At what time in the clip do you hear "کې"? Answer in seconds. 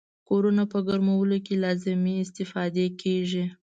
1.45-1.61